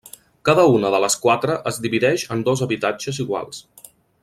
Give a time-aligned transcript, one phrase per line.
[0.49, 3.63] Cada una de les quatre es divideix en dos habitatges iguals.